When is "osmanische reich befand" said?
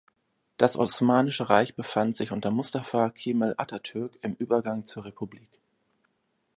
0.77-2.15